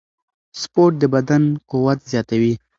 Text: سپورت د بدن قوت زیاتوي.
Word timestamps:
سپورت 0.61 0.93
د 1.01 1.03
بدن 1.15 1.43
قوت 1.71 1.99
زیاتوي. 2.11 2.53